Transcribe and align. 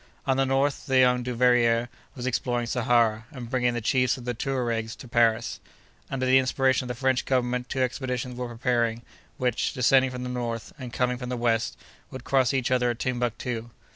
On 0.25 0.35
the 0.35 0.47
north, 0.47 0.87
the 0.87 0.97
young 0.97 1.21
Duveyrier 1.21 1.87
was 2.15 2.25
exploring 2.25 2.65
Sahara, 2.65 3.25
and 3.29 3.51
bringing 3.51 3.75
the 3.75 3.81
chiefs 3.81 4.17
of 4.17 4.25
the 4.25 4.33
Touaregs 4.33 4.95
to 4.95 5.07
Paris. 5.07 5.59
Under 6.09 6.25
the 6.25 6.39
inspiration 6.39 6.85
of 6.85 6.87
the 6.87 6.99
French 6.99 7.23
Government, 7.23 7.69
two 7.69 7.81
expeditions 7.83 8.35
were 8.35 8.47
preparing, 8.47 9.03
which, 9.37 9.73
descending 9.73 10.09
from 10.09 10.23
the 10.23 10.29
north, 10.29 10.73
and 10.79 10.91
coming 10.91 11.17
from 11.19 11.29
the 11.29 11.37
west, 11.37 11.77
would 12.09 12.23
cross 12.23 12.51
each 12.51 12.71
other 12.71 12.89
at 12.89 12.97
Timbuctoo. 12.97 13.69